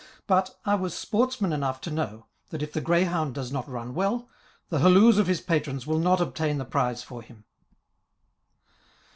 [0.25, 4.27] But I was sportsman enough to know, that if the greyhound does not run well,
[4.69, 7.45] the halloos of his patrons will not obtain the prize for him.